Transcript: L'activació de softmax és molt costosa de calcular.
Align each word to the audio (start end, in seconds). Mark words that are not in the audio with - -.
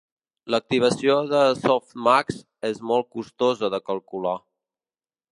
L'activació 0.53 1.17
de 1.33 1.41
softmax 1.59 2.39
és 2.69 2.81
molt 2.91 3.09
costosa 3.17 3.69
de 3.75 3.81
calcular. 3.91 4.33